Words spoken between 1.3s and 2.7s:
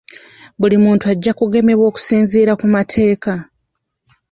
kugemebwa okusinziira ku